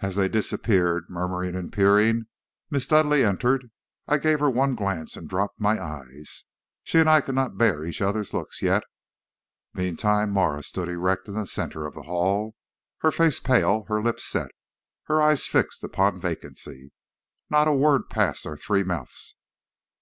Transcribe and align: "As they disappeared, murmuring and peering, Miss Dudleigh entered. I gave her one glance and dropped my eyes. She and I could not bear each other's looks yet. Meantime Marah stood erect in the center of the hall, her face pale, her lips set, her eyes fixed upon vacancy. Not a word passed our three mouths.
"As 0.00 0.16
they 0.16 0.26
disappeared, 0.26 1.10
murmuring 1.10 1.54
and 1.54 1.70
peering, 1.70 2.28
Miss 2.70 2.86
Dudleigh 2.86 3.22
entered. 3.28 3.70
I 4.08 4.16
gave 4.16 4.40
her 4.40 4.48
one 4.48 4.74
glance 4.74 5.18
and 5.18 5.28
dropped 5.28 5.60
my 5.60 5.78
eyes. 5.78 6.44
She 6.82 6.98
and 6.98 7.10
I 7.10 7.20
could 7.20 7.34
not 7.34 7.58
bear 7.58 7.84
each 7.84 8.00
other's 8.00 8.32
looks 8.32 8.62
yet. 8.62 8.84
Meantime 9.74 10.30
Marah 10.30 10.62
stood 10.62 10.88
erect 10.88 11.28
in 11.28 11.34
the 11.34 11.46
center 11.46 11.84
of 11.84 11.94
the 11.94 12.04
hall, 12.04 12.54
her 13.00 13.10
face 13.10 13.38
pale, 13.38 13.84
her 13.88 14.02
lips 14.02 14.24
set, 14.24 14.50
her 15.08 15.20
eyes 15.20 15.46
fixed 15.46 15.84
upon 15.84 16.18
vacancy. 16.22 16.90
Not 17.50 17.68
a 17.68 17.74
word 17.74 18.08
passed 18.08 18.46
our 18.46 18.56
three 18.56 18.82
mouths. 18.82 19.36